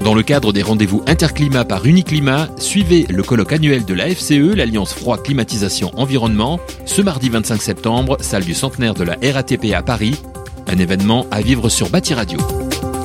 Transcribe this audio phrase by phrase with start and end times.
[0.00, 4.54] Dans le cadre des rendez-vous interclimat par Uniclimat, suivez le colloque annuel de la FCE,
[4.56, 9.82] l'Alliance Froid Climatisation Environnement, ce mardi 25 septembre, salle du centenaire de la RATP à
[9.82, 10.20] Paris.
[10.66, 12.38] Un événement à vivre sur Bâti Radio.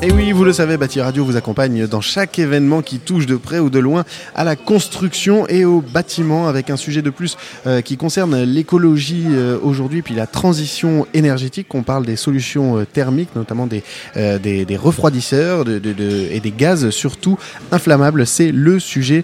[0.06, 3.38] Et oui, vous le savez, Bâti Radio vous accompagne dans chaque événement qui touche de
[3.38, 4.06] près ou de loin
[4.36, 9.26] à la construction et au bâtiment, avec un sujet de plus euh, qui concerne l'écologie
[9.32, 11.74] euh, aujourd'hui, puis la transition énergétique.
[11.74, 13.82] On parle des solutions euh, thermiques, notamment des,
[14.16, 17.40] des, refroidisseurs et des gaz, surtout
[17.72, 18.28] inflammables.
[18.28, 19.24] C'est le sujet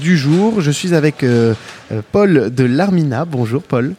[0.00, 0.60] du jour.
[0.60, 1.24] Je suis avec
[2.10, 3.24] Paul de l'Armina.
[3.24, 3.94] Bonjour Paul.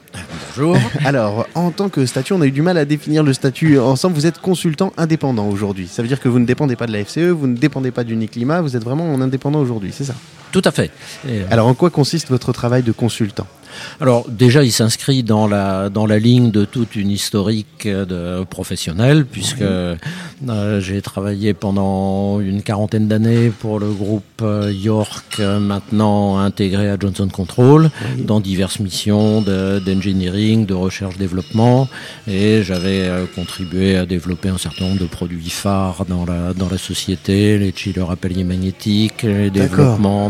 [0.55, 0.77] Bonjour.
[1.05, 4.15] Alors, en tant que statut, on a eu du mal à définir le statut ensemble.
[4.15, 5.87] Vous êtes consultant indépendant aujourd'hui.
[5.87, 8.03] Ça veut dire que vous ne dépendez pas de la FCE, vous ne dépendez pas
[8.03, 10.15] d'Uniclimat, vous êtes vraiment en indépendant aujourd'hui, c'est ça?
[10.51, 10.91] Tout à fait.
[11.27, 13.47] Et Alors, en quoi consiste votre travail de consultant?
[13.99, 19.25] Alors déjà, il s'inscrit dans la dans la ligne de toute une historique de professionnelle,
[19.25, 19.95] puisque euh,
[20.79, 26.97] j'ai travaillé pendant une quarantaine d'années pour le groupe euh, York, euh, maintenant intégré à
[26.99, 31.87] Johnson Control, dans diverses missions d'engineering, de, recherche-développement,
[32.27, 36.77] et j'avais contribué à développer un certain nombre de produits phares dans la dans la
[36.77, 40.29] société, les chillers à palier magnétique, les développements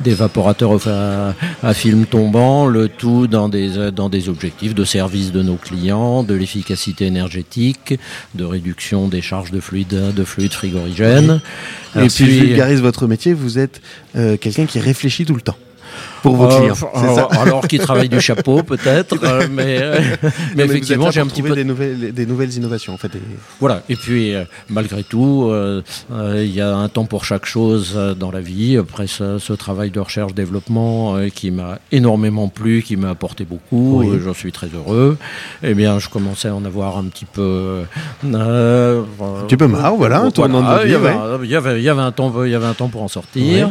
[0.00, 5.42] d'évaporateurs à, à film tombant le tout dans des, dans des objectifs de service de
[5.42, 7.98] nos clients, de l'efficacité énergétique,
[8.34, 11.40] de réduction des charges de fluides, de fluides frigorigènes.
[12.00, 13.80] Et si puis, je vulgarise votre métier, vous êtes
[14.16, 15.56] euh, quelqu'un qui réfléchit tout le temps
[16.22, 16.74] pour vos clients.
[16.94, 20.00] alors, alors qui travaille du chapeau peut-être, euh, mais, euh,
[20.56, 23.12] mais, effectivement j'ai un petit peu des nouvelles, des nouvelles innovations en fait.
[23.60, 23.82] Voilà.
[23.88, 25.50] Et puis euh, malgré tout,
[26.10, 28.76] il y a un temps pour chaque chose dans la vie.
[28.76, 34.02] Après ce, ce travail de recherche développement qui m'a énormément plu, qui m'a apporté beaucoup,
[34.02, 34.20] oui.
[34.22, 35.16] j'en suis très heureux.
[35.62, 37.82] Eh bien, je commençais à en avoir un petit peu.
[38.24, 39.04] un
[39.46, 40.28] petit peu marre, voilà.
[40.34, 42.66] Voilà il, y avait, il, y avait, il y avait un temps, il y avait
[42.66, 43.70] un temps pour en sortir.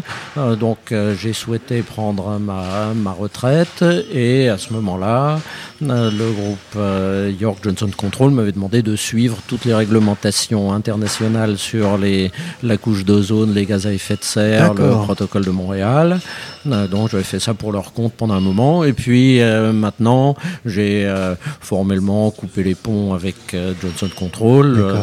[0.59, 3.83] donc j'ai souhaité prendre ma, ma, retraite
[4.13, 5.39] et à ce moment-là,
[5.83, 11.57] euh, le groupe euh, York Johnson Control m'avait demandé de suivre toutes les réglementations internationales
[11.57, 12.31] sur les,
[12.63, 16.19] la couche d'ozone, les gaz à effet de serre, le protocole de Montréal.
[16.67, 19.39] Euh, donc j'avais fait ça pour leur compte pendant un moment et puis
[19.73, 20.35] maintenant
[20.65, 21.11] j'ai
[21.61, 23.35] formellement coupé les ponts avec
[23.81, 24.93] Johnson Control,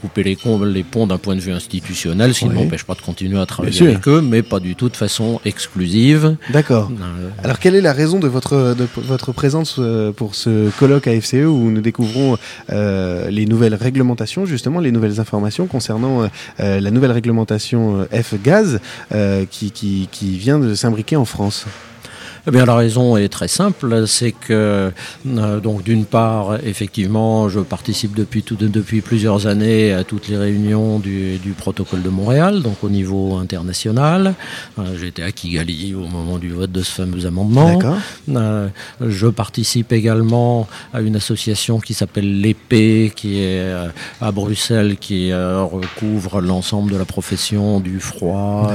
[0.00, 3.02] couper les, les ponts d'un point de vue institutionnel, ce qui ne m'empêche pas de
[3.02, 6.36] continuer à travailler avec eux, mais pas du tout de façon exclusive.
[6.50, 6.73] D'accord.
[7.42, 9.80] Alors quelle est la raison de votre, de votre présence
[10.16, 12.36] pour ce colloque à FCE où nous découvrons
[12.70, 16.28] euh, les nouvelles réglementations, justement les nouvelles informations concernant euh,
[16.60, 18.80] euh la nouvelle réglementation euh, F-Gaz
[19.12, 21.66] euh, qui, qui, qui vient de s'imbriquer en France?
[22.46, 24.90] Eh bien, la raison est très simple, c'est que
[25.26, 30.36] euh, donc d'une part, effectivement, je participe depuis tout, depuis plusieurs années à toutes les
[30.36, 34.34] réunions du, du protocole de Montréal, donc au niveau international.
[34.78, 37.78] Euh, J'étais à Kigali au moment du vote de ce fameux amendement.
[38.28, 38.68] Euh,
[39.00, 43.88] je participe également à une association qui s'appelle l'épée, qui est euh,
[44.20, 48.72] à Bruxelles, qui recouvre l'ensemble de la profession du froid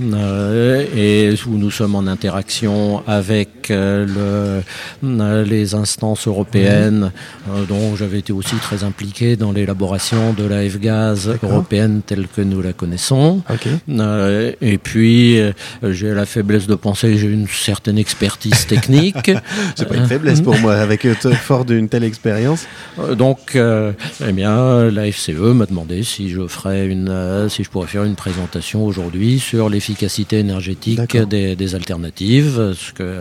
[0.00, 4.62] et, et où nous sommes en interaction avec euh,
[5.02, 7.12] le, euh, les instances européennes,
[7.48, 12.40] euh, dont j'avais été aussi très impliqué dans l'élaboration de la F-Gaz européenne telle que
[12.40, 13.42] nous la connaissons.
[13.50, 14.56] Okay.
[14.60, 15.38] et puis,
[15.82, 19.30] j'ai la faiblesse de penser j'ai une certaine expertise technique.
[19.76, 22.66] C'est pas une faiblesse pour moi, avec fort d'une telle expérience.
[23.16, 28.04] Donc, eh bien, la FCE m'a demandé si je ferais une, si je pourrais faire
[28.04, 33.20] une présentation aujourd'hui sur l'efficacité énergétique des, des alternatives que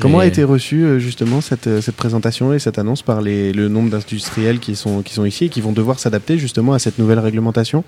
[0.00, 3.52] Comment a été reçue euh, justement cette, euh, cette, présentation et cette annonce par les,
[3.52, 6.78] le nombre d'industriels qui sont, qui sont ici et qui vont devoir s'adapter justement à
[6.78, 7.84] cette nouvelle réglementation?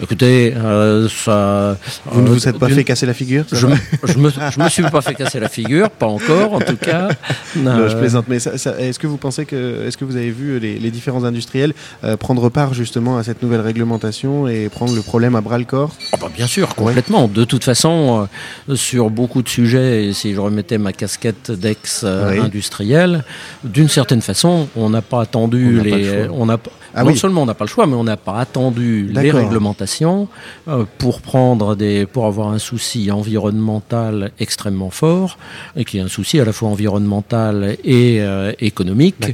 [0.00, 1.76] Écoutez, euh, ça.
[2.06, 4.82] Vous ne vous êtes pas fait casser la figure Je, je, me, je me suis
[4.84, 7.08] pas fait casser la figure, pas encore en tout cas.
[7.54, 10.78] Non, je plaisante, mais est-ce que vous pensez que, est-ce que vous avez vu les,
[10.78, 15.34] les différents industriels euh, prendre part justement à cette nouvelle réglementation et prendre le problème
[15.34, 15.94] à bras le corps?
[16.12, 17.26] Oh bah Bien sûr, complètement.
[17.26, 17.32] Ouais.
[17.32, 18.26] De toute façon,
[18.68, 23.22] euh, sur beaucoup de sujets, et si je remettais ma casquette d'ex-industriel,
[23.64, 23.70] oui.
[23.70, 26.58] d'une certaine façon, on n'a pas attendu on les, on a
[26.94, 27.16] ah non oui.
[27.16, 30.28] seulement on n'a pas le choix, mais on n'a pas attendu les réglementations
[30.68, 35.38] euh, pour prendre des, pour avoir un souci environnemental extrêmement fort
[35.76, 39.32] et qui est un souci à la fois environnemental et euh, économique,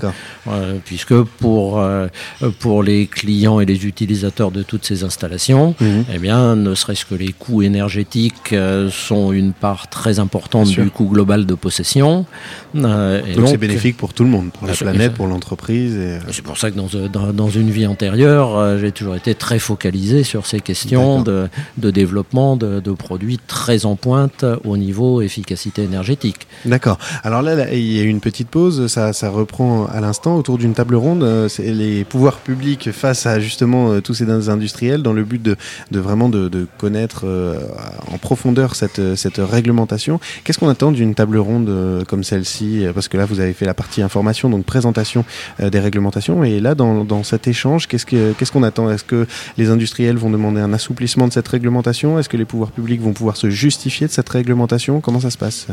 [0.49, 1.83] euh, puisque pour
[2.61, 5.87] pour les clients et les utilisateurs de toutes ces installations, mmh.
[6.15, 8.55] eh bien, ne serait-ce que les coûts énergétiques
[8.91, 12.27] sont une part très importante du coût global de possession.
[12.75, 15.99] donc c'est bénéfique pour tout le monde, pour la planète, pour l'entreprise.
[16.31, 19.59] C'est pour ça que dans, dans, dans dans une vie antérieure, j'ai toujours été très
[19.59, 21.49] focalisé sur ces questions de,
[21.79, 26.47] de, développement de, de, produits très en pointe au niveau efficacité énergétique.
[26.67, 26.99] D'accord.
[27.25, 30.75] Alors là, il y a une petite pause, ça, ça reprend à l'instant autour d'une
[30.75, 31.49] table ronde.
[31.49, 35.57] C'est les pouvoirs publics face à justement tous ces industriels dans le but de,
[35.91, 37.25] de vraiment de, connaître
[38.13, 40.21] en profondeur cette, cette réglementation.
[40.45, 42.85] Qu'est-ce qu'on attend d'une table ronde comme celle-ci?
[42.93, 45.25] Parce que là, vous avez fait la partie information, donc présentation
[45.59, 46.45] des réglementations.
[46.45, 48.91] Et là, dans, dans échange, qu'est-ce qu'on ce qu'on attend?
[48.91, 49.27] Est-ce que
[49.57, 52.19] les industriels vont demander un assouplissement de cette réglementation?
[52.19, 55.01] Est-ce que les pouvoirs publics vont pouvoir se justifier de cette réglementation?
[55.01, 55.69] Comment ça se passe?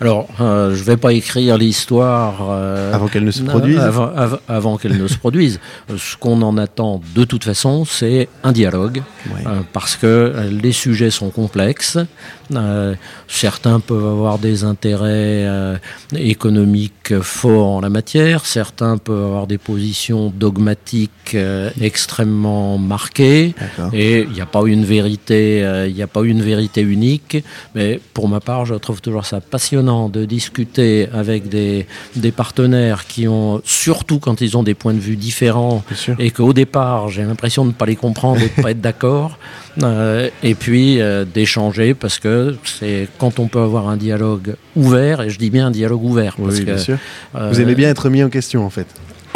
[0.00, 3.78] Alors, euh, je ne vais pas écrire l'histoire euh, avant qu'elle ne se produise.
[3.78, 4.12] Avant,
[4.48, 5.58] avant qu'elle ne se produise.
[5.96, 11.10] Ce qu'on en attend de toute façon, c'est un dialogue, euh, parce que les sujets
[11.10, 11.98] sont complexes.
[13.26, 15.46] Certains peuvent avoir des intérêts
[16.16, 21.36] économiques forts en la matière, certains peuvent avoir des positions dogmatiques
[21.78, 23.54] extrêmement marquées,
[23.92, 25.58] et il n'y a pas une vérité,
[25.88, 27.36] il n'y a pas une vérité unique.
[27.74, 31.86] Mais pour ma part, je trouve toujours ça passionnant de discuter avec des,
[32.16, 35.82] des partenaires qui ont, surtout quand ils ont des points de vue différents,
[36.18, 38.80] et qu'au départ, j'ai l'impression de ne pas les comprendre et de ne pas être
[38.80, 39.38] d'accord,
[39.82, 45.22] euh, et puis euh, d'échanger, parce que c'est quand on peut avoir un dialogue ouvert,
[45.22, 46.36] et je dis bien un dialogue ouvert.
[46.36, 46.98] Parce oui, que, sûr.
[47.34, 48.86] Euh, Vous aimez bien être mis en question, en fait.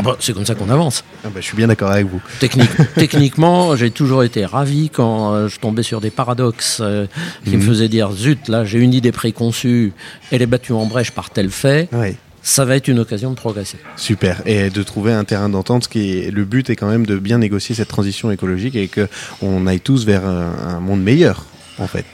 [0.03, 1.05] Ah bah, c'est comme ça qu'on avance.
[1.25, 2.21] Ah bah, je suis bien d'accord avec vous.
[2.41, 7.07] Technique, techniquement, j'ai toujours été ravi quand euh, je tombais sur des paradoxes euh,
[7.45, 7.63] qui Mhm.
[7.63, 9.93] me faisaient dire zut, là j'ai une idée préconçue,
[10.31, 11.89] elle est battue en brèche par tel fait.
[11.93, 12.17] Oui.
[12.45, 13.77] Ça va être une occasion de progresser.
[13.97, 14.43] Super.
[14.47, 17.17] Et de trouver un terrain d'entente, ce qui est le but est quand même de
[17.17, 19.09] bien négocier cette transition écologique et que
[19.43, 21.47] on aille tous vers un, un monde meilleur,
[21.79, 22.05] en fait.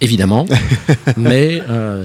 [0.00, 0.44] Évidemment,
[1.16, 2.04] mais euh,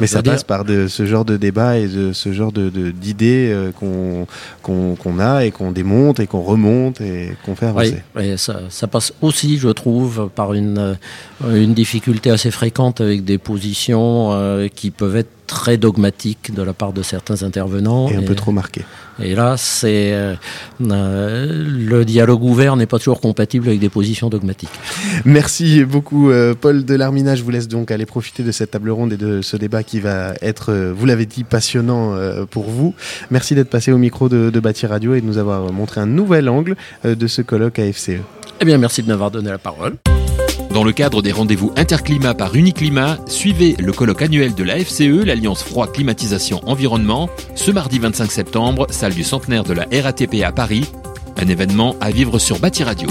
[0.00, 2.70] Mais ça dire, passe par de, ce genre de débat et de ce genre de
[2.90, 4.26] d'idées euh, qu'on
[4.62, 8.02] qu'on qu'on a et qu'on démonte et qu'on remonte et qu'on fait avancer.
[8.16, 10.96] oui, ça, ça passe aussi, je trouve, par une,
[11.44, 16.62] euh, une difficulté assez fréquente avec des positions euh, qui peuvent être très dogmatiques de
[16.62, 18.08] la part de certains intervenants.
[18.08, 18.82] Et un peu trop marqué.
[19.22, 20.34] Et là, c'est euh,
[20.82, 24.70] euh, le dialogue ouvert n'est pas toujours compatible avec des positions dogmatiques.
[25.24, 27.34] Merci beaucoup, euh, Paul Delarmina.
[27.34, 30.00] Je vous laisse donc aller profiter de cette table ronde et de ce débat qui
[30.00, 32.94] va être, vous l'avez dit, passionnant euh, pour vous.
[33.30, 36.06] Merci d'être passé au micro de, de Bâti Radio et de nous avoir montré un
[36.06, 38.20] nouvel angle de ce colloque à FCE.
[38.60, 39.96] Eh bien, merci de m'avoir donné la parole.
[40.76, 45.24] Dans le cadre des rendez-vous Interclimat par Uniclimat, suivez le colloque annuel de la FCE,
[45.24, 50.52] l'Alliance Froid Climatisation Environnement, ce mardi 25 septembre, salle du centenaire de la RATP à
[50.52, 50.84] Paris.
[51.38, 53.08] Un événement à vivre sur Bâti Radio.